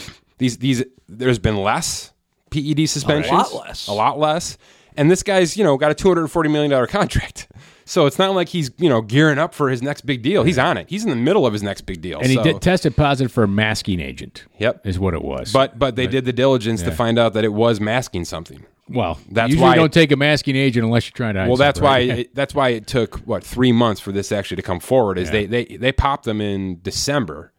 [0.43, 2.12] These these there's been less
[2.51, 3.88] PED suspensions, a lot less.
[3.88, 4.58] a lot less.
[4.97, 7.47] And this guy's you know got a 240 million dollar contract,
[7.86, 10.43] so it's not like he's you know gearing up for his next big deal.
[10.43, 10.88] He's on it.
[10.89, 12.19] He's in the middle of his next big deal.
[12.19, 14.43] And he did tested positive for a masking agent.
[14.60, 14.86] Yep.
[14.86, 15.53] Is what it was.
[15.53, 18.65] But but they did the diligence to find out that it was masking something.
[18.89, 21.47] well, that's usually why you don't it- take a masking agent unless you're trying to.
[21.47, 24.58] Well, that's something, why it, that's why it took what three months for this actually
[24.58, 25.17] to come forward.
[25.17, 27.53] Is they they they popped them in December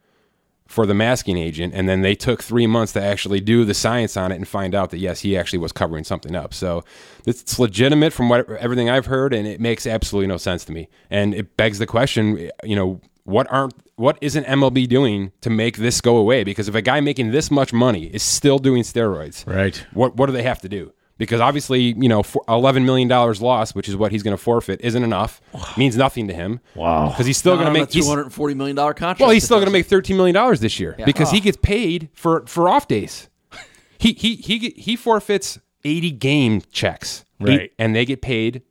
[0.67, 4.17] for the masking agent, and then they took three months to actually do the science
[4.17, 6.53] on it and find out that yes, he actually was covering something up.
[6.53, 6.83] So
[7.25, 10.87] it's legitimate from what everything I've heard, and it makes absolutely no sense to me.
[11.11, 15.77] And it begs the question, you know, what aren't what isn't MLB doing to make
[15.77, 16.43] this go away?
[16.43, 19.85] Because if a guy making this much money is still doing steroids, Right.
[19.93, 20.91] what what do they have to do?
[21.17, 24.81] Because obviously, you know, eleven million dollars loss, which is what he's going to forfeit,
[24.81, 25.39] isn't enough.
[25.77, 26.59] Means nothing to him.
[26.75, 27.09] Wow.
[27.09, 27.89] Because he's still going to make.
[27.89, 29.21] two hundred and forty million dollar contract.
[29.21, 31.41] well, he's still going to make thirteen million dollars this year because he ah.
[31.41, 33.29] gets paid for for off days.
[33.97, 37.71] He he he he forfeits eighty game checks, He- Right.
[37.79, 38.61] and they get paid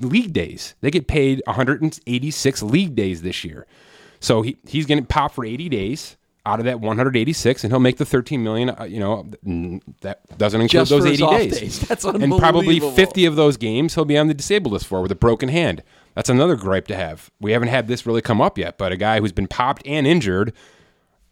[0.00, 0.74] league days.
[0.82, 3.66] They get paid one hundred and eighty six league days this year.
[4.20, 7.78] So he he's going to pop for eighty days out of that 186 and he'll
[7.80, 9.30] make the 13 million uh, you know
[10.00, 11.60] that doesn't include Just those 80 off days.
[11.60, 11.80] days.
[11.88, 15.12] That's and probably 50 of those games he'll be on the disabled list for with
[15.12, 15.82] a broken hand
[16.14, 18.96] that's another gripe to have we haven't had this really come up yet but a
[18.96, 20.52] guy who's been popped and injured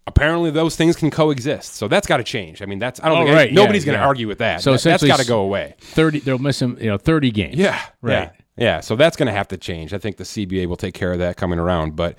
[0.07, 3.19] apparently those things can coexist so that's got to change i mean that's i don't
[3.23, 4.07] Oh, think right, nobody's yeah, going to yeah.
[4.09, 6.21] argue with that So That- that's essentially got to go away thirty.
[6.21, 6.79] They'll miss him.
[6.81, 7.57] You know, thirty games.
[7.57, 8.13] yeah, Right.
[8.13, 8.81] Yeah, yeah.
[8.81, 9.93] So that's going to have to change.
[9.93, 11.97] I think the CBA will take care of that coming around.
[11.97, 12.19] But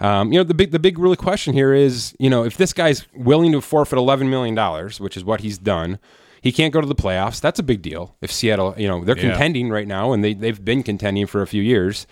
[0.00, 2.72] um, you know, the big the big really question here is, you know, if this
[2.72, 5.98] guy's willing to forfeit eleven million dollars, which is what he's done,
[6.40, 7.40] he can't go to the playoffs.
[7.40, 8.16] That's a big deal.
[8.20, 9.30] If Seattle, you know, they're Yeah.
[9.30, 12.06] contending right now, and they they've been contending for a few years,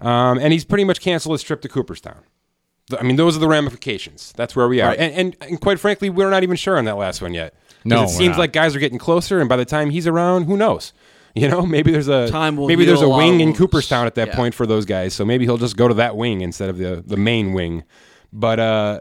[0.00, 2.20] um, and he's pretty much canceled his trip to Cooperstown.
[2.98, 4.32] I mean, those are the ramifications.
[4.36, 4.88] That's where we are.
[4.90, 4.98] Right.
[4.98, 7.54] And, and and quite frankly, we're not even sure on that last one yet.
[7.84, 8.38] No, it seems not.
[8.38, 10.92] like guys are getting closer, and by the time he's around, who knows?
[11.34, 13.40] You know, maybe there's a Time will maybe there's a heal a lot wing of
[13.40, 13.58] in wounds.
[13.58, 14.36] Cooperstown at that Yeah.
[14.36, 15.14] point for those guys.
[15.14, 17.84] So maybe he'll just go to that wing instead of the the main wing.
[18.32, 19.00] But uh,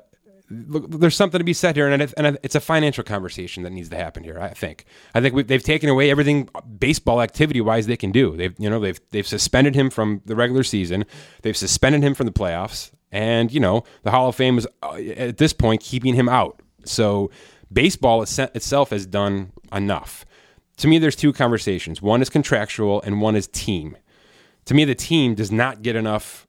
[0.49, 3.71] look, there's something to be said here, and, it, and it's a financial conversation that
[3.71, 4.39] needs to happen here.
[4.39, 4.85] I think.
[5.13, 8.35] I think we, they've taken away everything baseball activity wise they can do.
[8.37, 11.05] They've you know they've they've suspended him from the regular season.
[11.41, 14.93] They've suspended him from the playoffs, and you know the Hall of Fame is uh,
[14.95, 16.61] at this point keeping him out.
[16.85, 17.29] So
[17.71, 20.25] baseball itse- itself has done enough.
[20.77, 22.01] To me, there's two conversations.
[22.01, 23.97] One is contractual, and one is team.
[24.65, 26.47] To me, the team does not get enough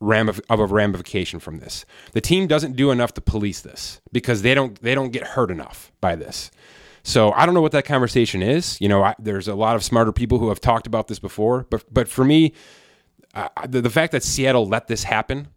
[0.00, 1.84] ramif- of a ramification from this.
[2.12, 5.50] The team doesn't do enough to police this because they don't they don't get hurt
[5.50, 6.50] enough by this.
[7.02, 8.80] So I don't know what that conversation is.
[8.80, 11.66] You know, I, there's a lot of smarter people who have talked about this before,
[11.70, 12.52] but but for me,
[13.34, 15.48] uh, the, the fact that Seattle let this happen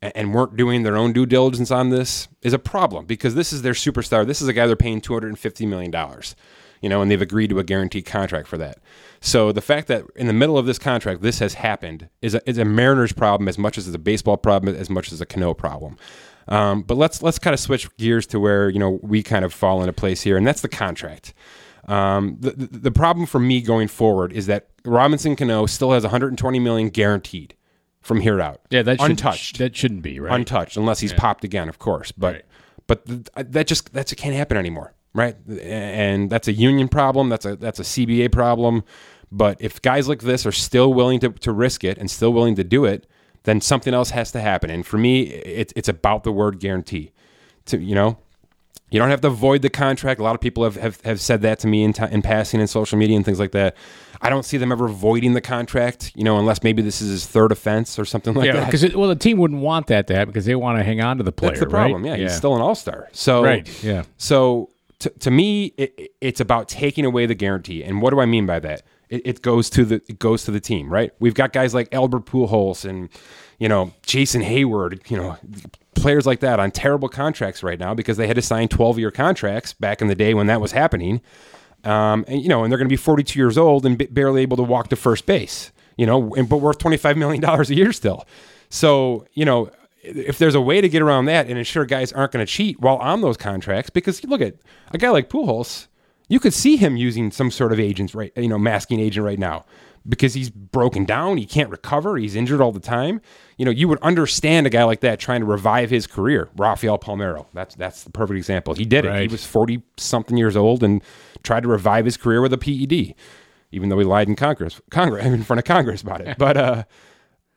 [0.00, 3.52] and, and weren't doing their own due diligence on this is a problem because this
[3.52, 4.26] is their superstar.
[4.26, 6.36] This is a guy they're paying two hundred and fifty million dollars.
[6.82, 8.78] You know, and they've agreed to a guaranteed contract for that.
[9.20, 12.48] So the fact that in the middle of this contract this has happened is a,
[12.50, 15.26] is a Mariners problem as much as it's a baseball problem, as much as a
[15.26, 15.96] Cano problem.
[16.48, 19.54] Um, but let's let's kind of switch gears to where you know we kind of
[19.54, 21.32] fall into place here, and that's the contract.
[21.88, 26.02] Um, the, the the problem for me going forward is that Robinson Cano still has
[26.02, 27.54] 120 million guaranteed
[28.00, 28.60] from here out.
[28.70, 30.34] Yeah, that untouched That shouldn't be right.
[30.34, 32.10] untouched unless he's popped again, of course.
[32.10, 32.44] But Right.
[32.88, 35.36] but th- that just that's it can't happen anymore, right?
[35.48, 37.28] And that's a union problem.
[37.28, 38.84] That's a that's a CBA problem.
[39.30, 42.54] But if guys like this are still willing to, to risk it and still willing
[42.56, 43.06] to do it,
[43.44, 44.70] then something else has to happen.
[44.70, 47.12] And for me, it's it's about the word guarantee.
[47.66, 48.18] To you know,
[48.90, 50.20] you don't have to void the contract.
[50.20, 52.60] A lot of people have, have, have said that to me in, ti in passing
[52.60, 53.74] in social media and things like that.
[54.20, 57.26] I don't see them ever voiding the contract, you know, unless maybe this is his
[57.26, 58.66] third offense or something like yeah, that.
[58.66, 61.16] because well, the team wouldn't want that to happen because they want to hang on
[61.16, 61.52] to the player.
[61.52, 62.02] That's the problem.
[62.04, 62.18] right?
[62.18, 63.08] Yeah, he's still an all star.
[63.12, 64.02] So Right, yeah.
[64.18, 64.68] So
[65.02, 67.82] to, to me, it, it's about taking away the guarantee.
[67.82, 68.82] And what do I mean by that?
[69.08, 71.12] It, it goes to the it goes to the team, right?
[71.18, 73.08] We've got guys like Albert Pujols and
[73.58, 75.36] you know Jason Heyward, you know
[75.94, 79.10] players like that on terrible contracts right now because they had to sign twelve year
[79.10, 81.20] contracts back in the day when that was happening.
[81.84, 84.42] Um, and you know, and they're going to be 42 years old and b- barely
[84.42, 85.72] able to walk to first base.
[85.96, 88.24] You know, and, but worth 25 million dollars a year still.
[88.70, 89.70] So you know,
[90.02, 92.80] if there's a way to get around that and ensure guys aren't going to cheat
[92.80, 94.56] while on those contracts, because look at
[94.92, 95.86] a guy like Pujols,
[96.28, 99.38] you could see him using some sort of agents right, you know, masking agent right
[99.38, 99.64] now
[100.08, 103.20] because he's broken down, he can't recover, he's injured all the time.
[103.56, 106.48] You know, you would understand a guy like that trying to revive his career.
[106.56, 108.74] Rafael Palmeiro, that's that's the perfect example.
[108.74, 109.20] He did it.
[109.22, 111.02] He was 40 something years old and
[111.42, 113.14] tried to revive his career with a PED,
[113.70, 116.36] even though he lied in Congress, Congress in front of Congress about it.
[116.42, 116.84] But uh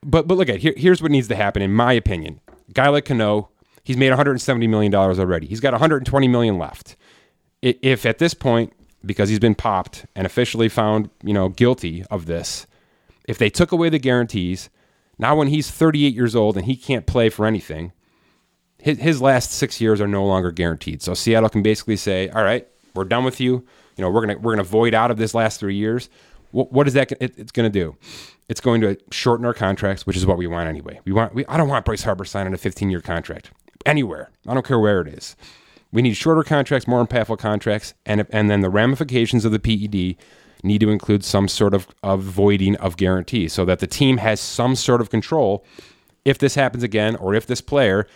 [0.05, 2.39] but but look at here, here's what needs to happen in my opinion.
[2.73, 3.49] Guy like Cano,
[3.83, 5.47] he's made 170 million dollars already.
[5.47, 6.95] He's got 120 million left.
[7.61, 12.27] If at this point, because he's been popped and officially found, you know, guilty of
[12.27, 12.67] this,
[13.27, 14.69] if they took away the guarantees,
[15.17, 17.91] now when he's 38 years old and he can't play for anything,
[18.77, 21.01] his, his last six years are no longer guaranteed.
[21.01, 23.65] So Seattle can basically say, "All right, we're done with you.
[23.97, 26.09] You know, we're gonna we're gonna void out of this last three years."
[26.51, 27.11] What, what is that?
[27.13, 27.97] It, it's gonna do?
[28.47, 30.99] It's going to shorten our contracts, which is what we want anyway.
[31.05, 31.33] We want.
[31.33, 33.51] We, I don't want Bryce Harper signing a 15 year contract
[33.85, 34.29] anywhere.
[34.47, 35.35] I don't care where it is.
[35.91, 40.17] We need shorter contracts, more impactful contracts, and and then the ramifications of the PED
[40.65, 44.39] need to include some sort of, of voiding of guarantees so that the team has
[44.39, 45.63] some sort of control
[46.25, 48.07] if this happens again or if this player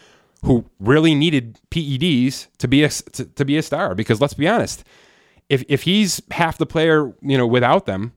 [0.44, 4.48] who really needed PEDs to be a to, to be a star because let's be
[4.48, 4.84] honest
[5.48, 8.14] if if he's half the player you know without them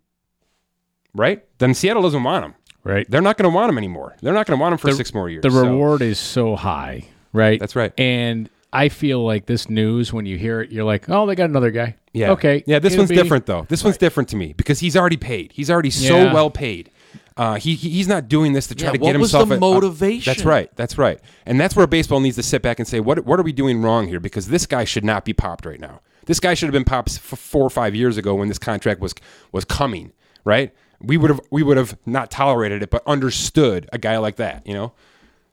[1.14, 3.08] right then Seattle doesn't want him Right.
[3.10, 5.14] they're not going to want him anymore they're not going to want him for six
[5.14, 7.60] more years The So- reward is so high, right?
[7.60, 7.92] That's right.
[7.98, 11.50] And I feel like this news, when you hear it, you're like, oh, they got
[11.50, 11.96] another guy.
[12.14, 12.30] Yeah.
[12.32, 12.64] Okay.
[12.66, 13.66] Yeah, this It'll one's be- different though.
[13.68, 15.52] This one's different to me because he's already paid.
[15.52, 16.32] He's already so Yeah.
[16.34, 16.90] well paid.
[17.36, 19.48] Uh, he, he- he's not doing this to try Yeah, to what get was himself
[19.50, 20.30] the a- a- motivation?
[20.30, 20.70] that's right.
[20.76, 21.20] That's right.
[21.46, 23.80] And that's where baseball needs to sit back and say, what what are we doing
[23.82, 24.18] wrong here?
[24.20, 26.00] Because this guy should not be popped right now.
[26.26, 29.00] This guy should have been popped f- four or five years ago when this contract
[29.00, 29.14] was
[29.52, 30.12] was coming.
[30.44, 30.72] Right?
[31.02, 34.66] We would have we would have not tolerated it, but understood a guy like that.
[34.66, 34.92] You know.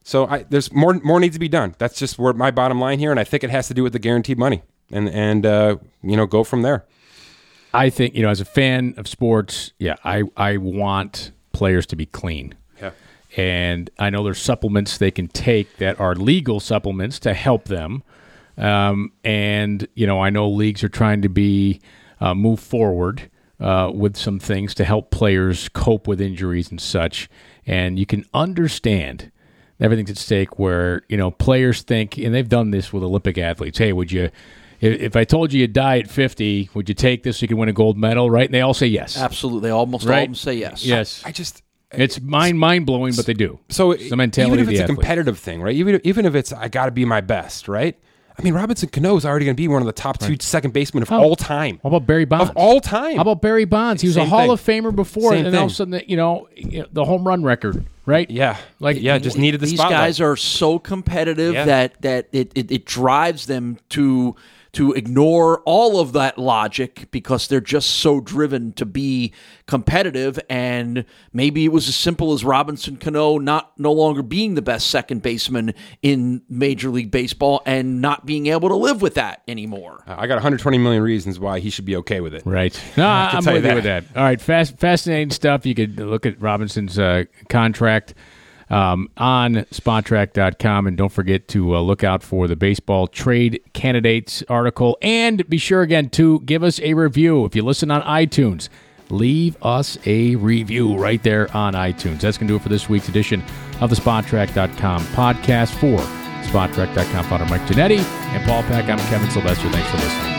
[0.03, 1.75] So I, there's more more needs to be done.
[1.77, 3.93] That's just where my bottom line here, and I think it has to do with
[3.93, 6.85] the guaranteed money, and and uh, you know go from there.
[7.73, 11.95] I think, you know, as a fan of sports, yeah, I, I want players to
[11.95, 12.55] be clean.
[12.81, 12.91] Yeah.
[13.37, 18.03] And I know there's supplements they can take that are legal supplements to help them.
[18.57, 21.79] Um, and, you know, I know leagues are trying to be
[22.19, 23.29] uh, move forward
[23.59, 27.29] uh, with some things to help players cope with injuries and such.
[27.67, 29.31] And you can understand
[29.79, 30.57] everything's at stake.
[30.59, 33.77] Where you know players think, and they've done this with Olympic athletes.
[33.77, 34.29] Hey, would you?
[34.81, 37.47] If, if I told you you'd die at 50, would you take this so you
[37.49, 38.29] could win a gold medal?
[38.31, 38.45] Right?
[38.45, 39.17] And they all say yes.
[39.17, 39.67] Absolutely.
[39.67, 40.21] They almost all Right.
[40.21, 40.85] of them say yes.
[40.85, 41.21] Yes.
[41.25, 43.59] I just It's mind mind blowing, but they do.
[43.67, 44.97] so it's the mentality even if of it's the a athlete.
[44.99, 45.75] competitive thing, right?
[45.75, 47.99] Even even if it's I got to be my best, right?
[48.39, 50.71] I mean, Robinson Cano is already going to be one of the top two second
[50.71, 51.17] basemen of Oh.
[51.21, 51.79] all time.
[51.83, 52.49] How about Barry Bonds?
[52.51, 53.17] Of all time.
[53.17, 54.01] How about Barry Bonds?
[54.01, 54.83] He was a Hall thing.
[54.85, 57.27] of Famer before, Same and all of a sudden, you know, you know, the home
[57.27, 58.29] run record, right?
[58.31, 59.99] Yeah, Like, like yeah, just needed the These spotlight.
[59.99, 61.65] guys are so competitive Yeah.
[61.65, 64.35] that that it, it, it drives them to
[64.73, 69.33] to ignore all of that logic because they're just so driven to be
[69.65, 74.61] competitive and maybe it was as simple as Robinson Cano not no longer being the
[74.61, 79.41] best second baseman in Major League Baseball and not being able to live with that
[79.47, 80.03] anymore.
[80.07, 82.43] I got 120 million reasons why he should be okay with it.
[82.45, 82.79] Right.
[82.97, 84.03] No, I'm tell with you you with that.
[84.13, 85.65] All right, fast, fascinating stuff.
[85.65, 88.13] You could look at Robinson's uh, contract
[88.69, 94.43] um, on Spotrac.com, and don't forget to uh, look out for the baseball trade candidates
[94.49, 94.97] article.
[95.01, 98.69] And be sure again to give us a review if you listen on iTunes.
[99.09, 102.21] Leave us a review right there on iTunes.
[102.21, 103.43] That's going to do it for this week's edition
[103.81, 105.97] of the Spotrac.com podcast for
[106.47, 108.85] Spotrac.com founder Mike Ginnitti and Paul Peck.
[108.85, 109.69] I'm Kevin Sylvester.
[109.69, 110.38] Thanks for listening.